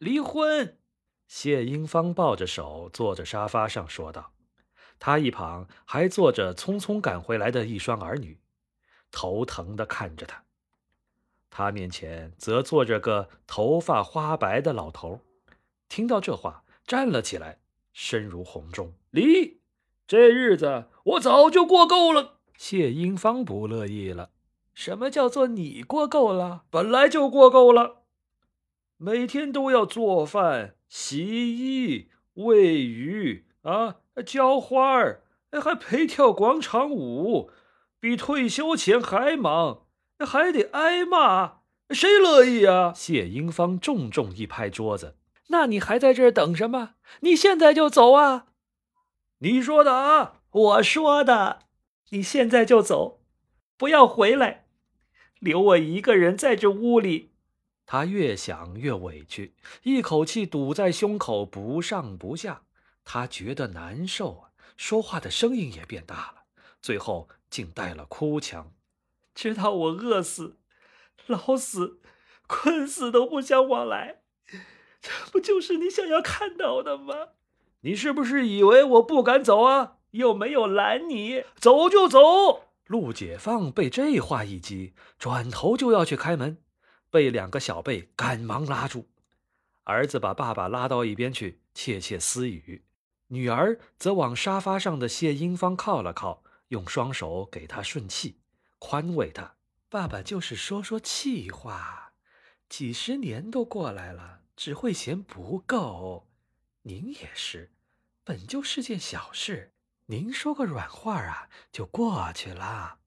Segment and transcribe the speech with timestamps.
[0.00, 0.78] 离婚。
[1.28, 4.32] 谢英芳抱着手坐在沙发上说道，
[4.98, 8.40] 她一旁还坐着匆匆赶回来的一双儿女，
[9.10, 10.42] 头疼的看着她。
[11.50, 15.20] 她面前则坐着个头发花白的老头，
[15.90, 17.58] 听到这话，站了起来，
[17.92, 19.60] 声如洪钟：“离！
[20.06, 24.30] 这日子我早就过够了。”谢英芳不乐意了
[24.72, 26.64] ：“什么叫做你过够了？
[26.70, 27.99] 本来就过够了，
[29.02, 35.22] 每天都要做饭。”洗衣、喂鱼啊，浇花儿，
[35.62, 37.50] 还陪跳广场舞，
[38.00, 39.86] 比退休前还忙，
[40.18, 42.92] 还得挨骂，谁乐意啊？
[42.92, 45.16] 谢英芳重重一拍桌子
[45.48, 46.94] ：“那你还在这儿等什么？
[47.20, 48.46] 你现在就走啊！”
[49.38, 51.60] 你说的啊，我说的，
[52.10, 53.20] 你现在就走，
[53.78, 54.66] 不要回来，
[55.38, 57.29] 留我一个人在这屋里。
[57.92, 62.62] 他越想越委屈，一口气堵在胸口，不上不下。
[63.04, 66.42] 他觉得难受啊，说话的声音也变大了，
[66.80, 68.72] 最后竟带了哭腔
[69.34, 70.58] ：“直到我饿死、
[71.26, 71.98] 老死、
[72.46, 74.20] 困死都不相往来，
[75.02, 77.30] 这不就是你想要看到的吗？
[77.80, 79.96] 你是不是以为我不敢走啊？
[80.12, 86.58] 又没有拦你，走就走。”陆解放被这话一激，转头就要去开门。
[87.10, 89.08] 被两个小辈赶忙拉住，
[89.84, 92.84] 儿子把爸爸拉到一边去窃窃私语，
[93.28, 98.38] 女儿则往沙发上的谢英芳靠了靠，用双手给她顺气，
[98.78, 99.56] 宽慰他
[99.90, 102.12] ：“爸爸就是说说气话，
[102.68, 106.28] 几十年都过来了，只会嫌不够。
[106.82, 107.72] 您也是，
[108.22, 109.72] 本就是件小事，
[110.06, 112.98] 您说个软话啊，就过去了。”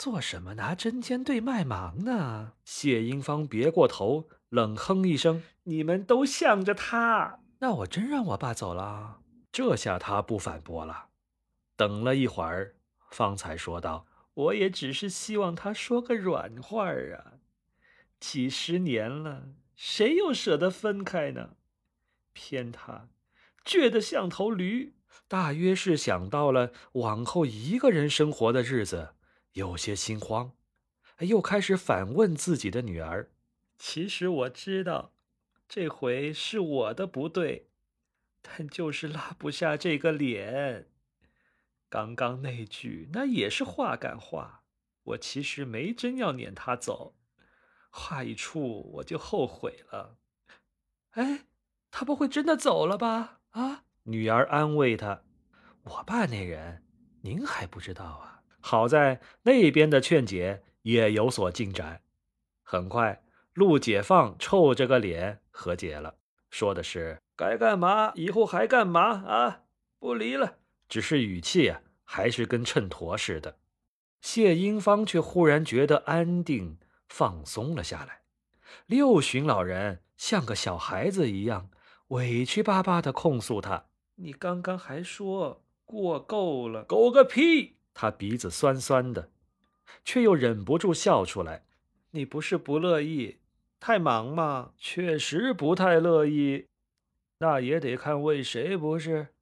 [0.00, 2.54] 做什么拿针尖对麦芒呢？
[2.64, 9.20] 谢英芳别过头，冷哼一声：“你们都向着他。”那我真让我爸走了。
[9.52, 11.08] 这下他不反驳了，
[11.76, 12.76] 等了一会儿，
[13.10, 17.36] 方才说道：“我也只是希望他说个软话啊。
[18.18, 21.56] 几十年了，谁又舍得分开呢？
[22.32, 23.10] 偏他
[23.66, 24.94] 倔得像头驴，
[25.28, 29.10] 大约是想到了往后一个人生活的日子。”
[29.52, 30.52] 有些心慌，
[31.18, 33.30] 又开始反问自己的女儿
[33.78, 35.12] ：“其实我知道，
[35.68, 37.68] 这回是我的不对，
[38.40, 40.88] 但就是拉不下这个脸。
[41.88, 44.62] 刚刚那句那也是话赶话，
[45.02, 47.16] 我其实没真要撵他走，
[47.90, 50.18] 话一出我就后悔了。
[51.10, 51.46] 哎，
[51.90, 53.40] 他不会真的走了吧？
[53.50, 55.24] 啊？”女儿安慰他
[55.82, 56.84] ：“我爸那人，
[57.22, 62.02] 您还不知道啊。”好在那边的劝解也有所进展，
[62.62, 63.22] 很快
[63.54, 66.16] 陆解放臭着个脸和解了，
[66.50, 69.62] 说的是该干嘛以后还干嘛啊，
[69.98, 70.58] 不离了。
[70.88, 73.56] 只是语气啊，还是跟秤砣似的。
[74.20, 76.78] 谢英芳却忽然觉得安定
[77.08, 78.20] 放松了下来。
[78.86, 81.70] 六旬老人像个小孩子一样
[82.08, 89.28] 委屈巴巴地控诉他：“你刚刚还说过够了，够个屁！”他鼻子酸酸的，
[90.06, 91.66] 却又忍不住笑出来。
[92.12, 93.36] 你不是不乐意，
[93.78, 94.72] 太忙吗？
[94.78, 96.64] 确实不太乐意，
[97.40, 99.34] 那也得看为谁不是。